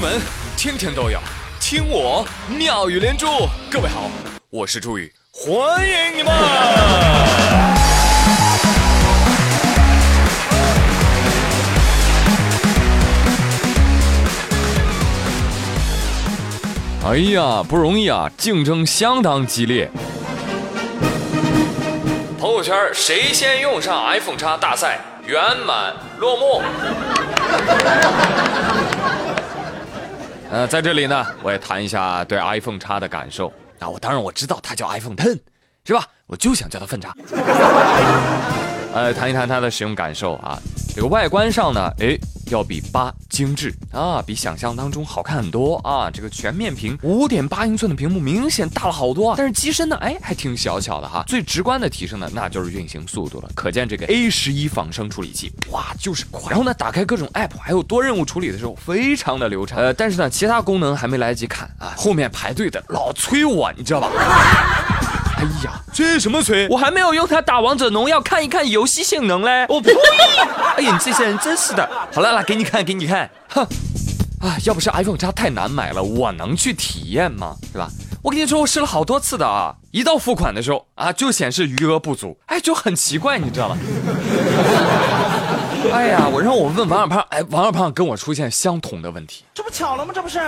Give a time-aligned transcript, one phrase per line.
[0.00, 0.18] 闻
[0.56, 1.20] 天天都有，
[1.60, 3.26] 听我妙语连珠。
[3.70, 4.10] 各位好，
[4.48, 6.32] 我是朱宇，欢迎你们！
[17.04, 19.90] 哎呀，不容易啊，竞争相当激烈。
[22.38, 26.62] 朋友圈谁先用上 iPhone 叉大赛圆满落幕。
[30.60, 33.50] 呃，在这里呢，我也谈一下对 iPhone 叉的感受。
[33.78, 35.40] 那，我当然我知道它叫 iPhone Ten，
[35.86, 36.04] 是吧？
[36.26, 37.16] 我就想叫它粪叉。
[38.92, 40.60] 呃，谈一谈它的使用感受啊。
[40.94, 46.10] 这个外观上呢，诶，要比八精致啊，比想象当中好看很多啊。
[46.10, 51.24] 这个全面屏五点八英寸的屏幕明显大了好多啊，但是机身呢，哎，还挺小巧的哈。
[51.26, 53.50] 最直观的提升呢，那就是运行速度了。
[53.54, 56.50] 可见这个 A 十一仿生处理器，哇，就是快。
[56.50, 59.78] 然后呢，打开各种 App 还有多任务处理的时候，非常的流畅。
[59.78, 64.08] 呃，但是呢，其他功能还没来得及看啊，后面排队的老催我，你知道吧？
[65.40, 66.68] 哎呀，这什么锤？
[66.68, 69.64] 我还没有用它打王者荣耀，看一看游戏性能嘞。
[69.70, 69.90] 我呸！
[70.76, 71.88] 哎呀，你这些人真是的。
[72.12, 73.30] 好了，来给你看，给你看。
[73.48, 73.62] 哼，
[74.44, 77.56] 啊，要不是 iPhone 叉太难买了，我能去体验吗？
[77.72, 77.88] 是吧？
[78.22, 83.78] 我跟你说，我试了好多次的啊，一到付款的时候啊，就显示余额不足，哎，就很奇怪，你知道吗？
[85.90, 90.12] 哎呀，我让我问王小胖，哎，王小胖跟我出现相同的问题，这不巧了吗？
[90.14, 90.38] 这不是。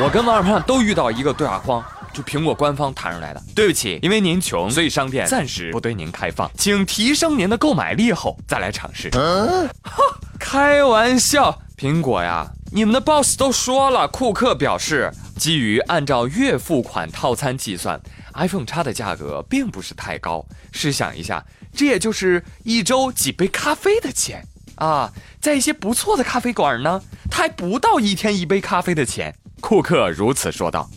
[0.00, 3.42] 我跟王二胖都遇到一个对话框，就苹果官方弹出来的。
[3.52, 9.10] 对不起，因为您穷，所以商店暂时不对您开放，请提升您的购买力后再来尝试。
[9.82, 10.02] 哈
[10.38, 18.00] 开玩笑，苹果呀，你们的 boss 都说了，库克表示，基于按照月付款套餐计算
[18.34, 20.46] ，iPhone 叉的价格并不是太高。
[20.70, 29.34] 试想一下，这也就是一周几杯咖啡的钱啊，在一些不错的咖啡馆呢，它还不到一天一杯咖啡的钱。
[29.60, 30.88] 库克如此说道：“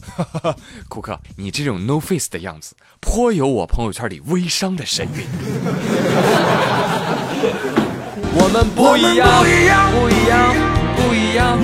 [0.88, 5.26] 库克，你这种 no face 的样子，颇有我朋友圈里微商的神韵。
[8.34, 10.56] 我们不一样，不一样，不一样，
[10.96, 11.58] 不一样。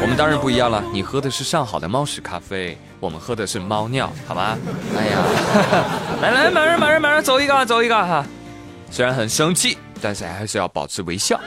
[0.00, 0.82] 我们当然不一样了。
[0.92, 4.56] 你喝的是上好的猫屎咖啡，我们喝的是猫尿，好吗？
[4.96, 5.18] 哎呀，
[6.22, 8.24] 来 来，马上马上马上走一个，走一个哈。
[8.90, 11.38] 虽然很生气，但是还是要保持微笑。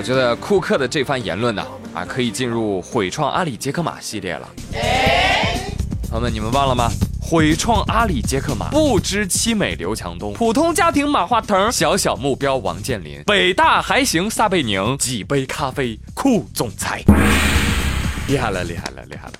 [0.00, 1.62] 我觉得库克的这番言论呢，
[1.92, 4.48] 啊，可以进入毁创阿里杰克马系列了。
[6.08, 6.88] 朋友们，你们忘了吗？
[7.20, 17.04] 毁创阿里杰克马，不知凄美刘强东，普通家庭马化腾，小小目标王健林，北大还行撒贝宁，几杯咖啡酷总裁，
[18.26, 19.32] 厉害了，厉害了，厉害了！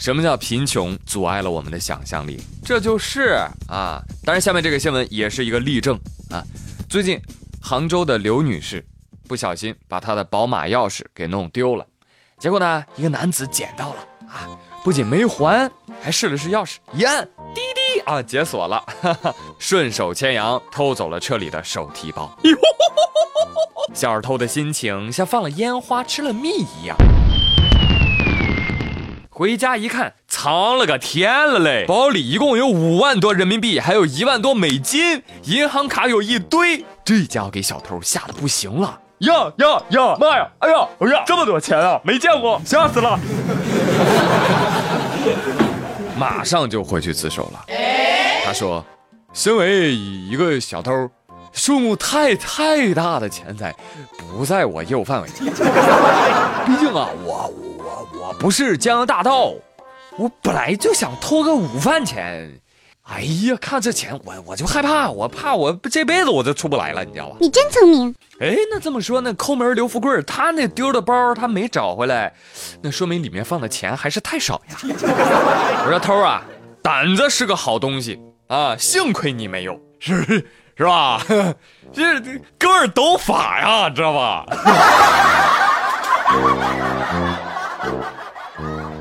[0.00, 2.42] 什么叫贫穷阻碍了我们的想象力？
[2.64, 4.02] 这就是啊！
[4.24, 5.96] 当然，下面这个新闻也是一个例证
[6.28, 6.42] 啊。
[6.88, 7.20] 最近，
[7.62, 8.84] 杭州的刘女士。
[9.28, 11.86] 不小心把他的宝马钥匙给弄丢了，
[12.38, 13.96] 结果呢，一个男子捡到了
[14.26, 14.48] 啊，
[14.82, 17.22] 不仅没还，还试了试钥匙，一按
[17.54, 22.34] 滴滴啊，解锁了，哈哈，顺手牵羊偷走了车里的手提包。
[23.92, 26.96] 小偷的心情像放了烟花吃了蜜一样。
[29.30, 31.84] 回家一看，藏了个天了嘞！
[31.86, 39.00] 包里一共有五万多人民币，还有一万多美金，银行卡有一堆，这家伙给小偷吓得不行了。
[39.20, 40.16] 呀呀呀！
[40.20, 40.48] 妈呀！
[40.60, 40.88] 哎呀！
[41.00, 41.24] 哎呀！
[41.26, 42.00] 这么多钱啊！
[42.04, 43.18] 没见过，吓死了！
[46.16, 47.64] 马上就回去自首了。
[48.44, 48.84] 他说
[49.34, 51.10] ：“身为一个小偷，
[51.52, 53.74] 数目太太大的钱财
[54.16, 55.28] 不在我业务范围。
[55.28, 59.52] 毕竟啊，我我我不是江洋大盗，
[60.16, 62.50] 我本来就想偷个午饭钱。”
[63.08, 67.36] 哎呀，看这钱，我我就害怕，我怕我这辈子我就出不来了，你知道吧？
[67.40, 68.14] 你真聪明。
[68.38, 72.32] 哎，那这么说，那抠门刘富贵他那丢的包他没找回来，
[72.82, 74.76] 那说明里面放的钱还是太少呀。
[74.84, 76.42] 我说偷啊，
[76.82, 80.22] 胆子是个好东西啊，幸亏你没有，是
[80.76, 81.20] 是吧？
[81.92, 82.20] 这
[82.58, 84.44] 哥们懂法呀，知道吧？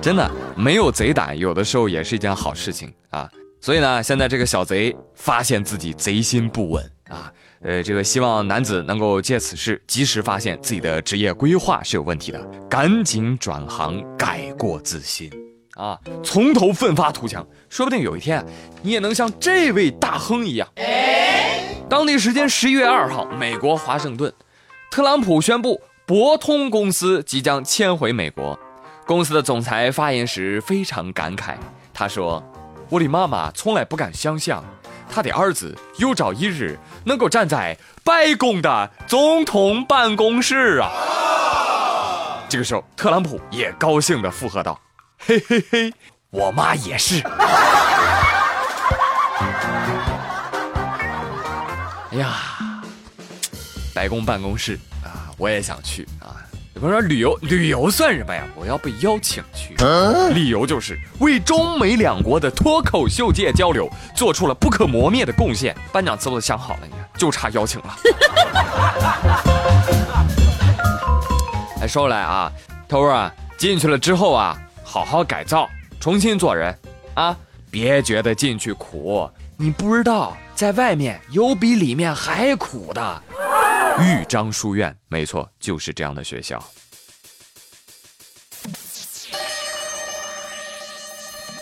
[0.01, 3.29] 真的，没有贼胆，有的时候也是一件好事情啊。
[3.67, 7.29] 所以呢，现在这个小贼发现自己贼心不稳啊，
[7.59, 15.29] 呃，这个希望男子能够借此事及时发现自己的职业规划是有问题的，赶紧转行改过自新
[15.75, 18.41] 啊，从头奋发图强，说不定有一天
[18.81, 20.65] 你也能像这位大亨一样。
[21.89, 24.33] 当地时间十一月二号，美国华盛顿，
[24.89, 28.57] 特朗普宣布博通公司即将迁回美国，
[29.05, 31.55] 公司的总裁发言时非常感慨，
[31.93, 32.41] 他说。
[32.89, 34.63] 我的妈妈从来不敢想象，
[35.09, 40.91] 她的儿子有朝一日能够站在白宫的总统办公室啊！
[42.47, 44.79] 这个时候，特朗普也高兴地附和道
[45.19, 45.93] ：“嘿嘿嘿，
[46.29, 47.21] 我妈也是。
[52.11, 52.35] ”哎呀，
[53.93, 56.39] 白宫办公室啊，我也想去啊！
[56.77, 58.43] 有朋友说旅游，旅游算什么呀？
[58.55, 59.75] 我要被邀请去，
[60.35, 65.75] 理由就是为中美两国的脱口秀界交流做出了不可磨灭的贡献。
[65.91, 67.95] 颁奖词我都想好了，你看，就差邀请了。
[71.81, 72.51] 哎，说来啊，
[72.87, 75.67] 头儿啊，进去了之后啊，好好改造，
[75.99, 76.77] 重新做人
[77.15, 77.35] 啊，
[77.71, 79.27] 别觉得进去苦，
[79.57, 80.37] 你不知道。
[80.53, 83.23] 在外面有比里面还苦的，
[83.99, 86.63] 豫章书院，没错，就是这样的学校。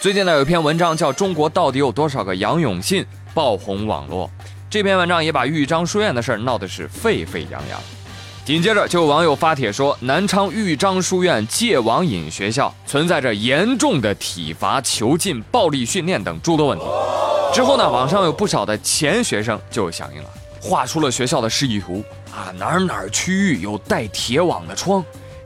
[0.02, 3.04] 最近呢，有一篇文章叫《中国到底有多少个杨永信》，
[3.34, 4.30] 爆红网络。
[4.70, 7.80] 这篇文章也把豫章书院的事儿闹得是沸沸扬扬。
[8.44, 16.84] 紧接着，就有网友发帖说，南昌豫章书院戒网瘾学校存在着严重的体罚、囚禁、暴力训练等诸多问题。
[17.54, 20.30] 之后呢，网上有不少的前学生就响应了，
[20.68, 25.06] 画出了学校的示意图啊，哪儿哪儿区域有带铁网的窗，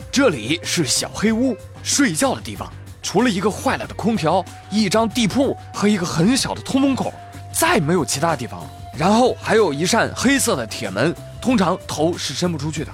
[0.10, 2.72] 这里是小黑屋，睡觉的地方，
[3.04, 7.14] 除了一个坏了的空调、一张地铺和一个很小的通风口，
[7.52, 8.70] 再没有其他地方了。
[8.98, 12.92] 然后还有一扇黑色的铁门，通常头是伸不出去的，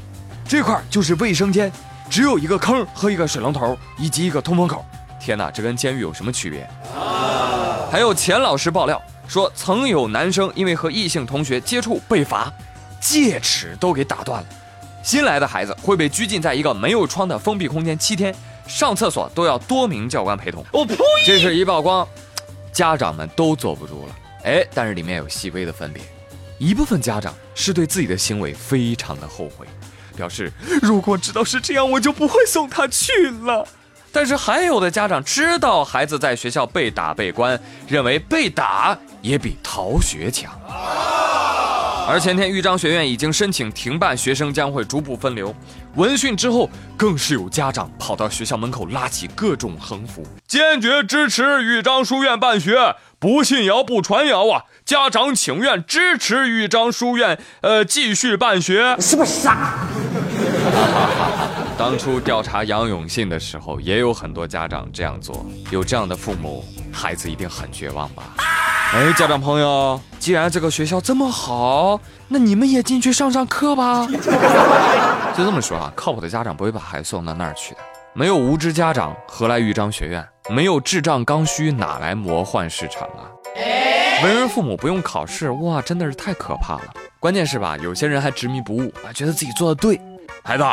[0.48, 1.72] 这块就是卫生间，
[2.10, 4.84] 只有一个坑和一个水龙头以及一个通风口。
[5.20, 6.68] 天哪，这跟监狱有什么区别？
[7.92, 12.52] 还有钱老师爆料说，曾有男生因为和异性同学接触被罚，
[13.02, 14.48] 戒尺都给打断了。
[15.04, 18.34] 新来的孩子会被拘禁在一个没有窗的封闭空间七天，
[18.68, 20.66] 上厕所都要多名教官陪同。
[20.72, 20.96] 我呸！
[21.26, 22.08] 这事一曝光，
[22.72, 24.16] 家长们都坐不住了。
[24.44, 26.02] 哎，但是里面有细微的分别，
[26.58, 29.68] 一部分家长是对自己的行为非常的后悔，
[30.16, 30.52] 表示
[30.82, 33.12] 如果知道是这样，我就不会送他去
[33.44, 33.68] 了。
[34.16, 40.50] 但是还有的家长知道孩子在学校被打被关，认为被打也比逃学强。
[42.08, 45.54] 而前天豫章学院已经申请停办，学生将会逐步分流。
[45.96, 54.64] 闻讯之后，更是有家长跑到学校门口拉起各种横幅，坚决支持豫章书院办学，不信谣不传谣啊！
[54.86, 58.96] 家长请愿支持豫章书院，呃，继续办学。
[58.98, 59.74] 是不是傻？
[61.78, 65.46] 当初调查杨永信的时候，也有很多家长这样做。
[65.72, 68.24] 有这样的父母，孩子一定很绝望吧？
[68.94, 72.00] 哎，家长朋友，既然这个学校这么好，
[72.30, 74.08] 那你们也进去上上课吧。
[75.38, 77.82] 就这么说啊，靠谱的家长不会把孩子送到那儿去的。
[78.14, 80.26] 没有无知家长，何来豫章学院？
[80.50, 83.28] 没有智障刚需，哪来魔幻市场啊？
[84.24, 86.94] 为人父母不用考试，哇，真的是太可怕了。
[87.20, 90.00] 关键是吧，有些人还执迷不悟啊，觉得自己做的对。
[90.42, 90.64] 孩子。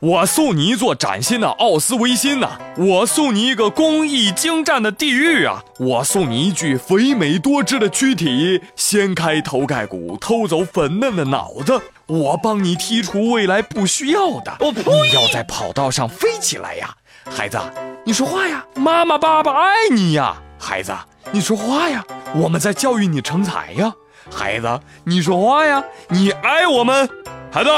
[0.00, 2.58] 我送你一座崭新的奥斯维辛呐！
[2.76, 5.64] 我送你一个工艺精湛的地狱啊！
[5.78, 11.80] 我送你一具肥美多汁的躯体，掀开头盖骨，偷走粉嫩的脑子。
[12.08, 14.54] 我帮你剔除未来不需要的。
[14.60, 16.94] 我不要在跑道上飞起来呀，
[17.24, 17.58] 孩子，
[18.04, 18.66] 你说话呀！
[18.74, 20.92] 妈妈爸爸爱你呀，孩子，
[21.32, 22.04] 你说话呀！
[22.34, 23.94] 我们在教育你成才呀，
[24.34, 25.82] 孩子，你说话呀！
[26.08, 27.08] 你爱我们。
[27.52, 27.70] 孩子，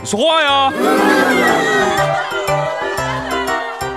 [0.00, 0.72] 你说话呀！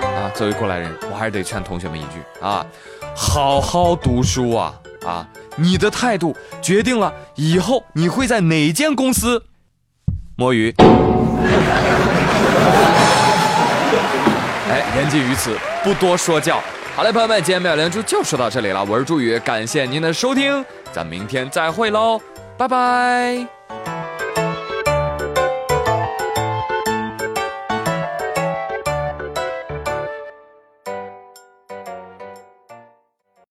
[0.02, 2.66] 啊，作为过来人，我还是得劝同学们一句啊，
[3.14, 4.74] 好好读书啊
[5.06, 5.26] 啊！
[5.56, 9.44] 你的态度决定了以后你会在哪间公司
[10.36, 10.74] 摸鱼。
[14.70, 16.62] 哎，言尽于此，不多说教。
[16.94, 18.84] 好嘞，朋友们，今天妙连珠就说到这里了。
[18.84, 22.20] 我是朱宇，感谢您的收听，咱们明天再会喽，
[22.58, 23.61] 拜拜。